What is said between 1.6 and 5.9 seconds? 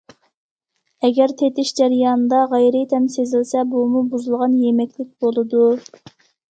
جەريانىدا غەيرىي تەم سېزىلسە، بۇمۇ بۇزۇلغان يېمەكلىك بولىدۇ.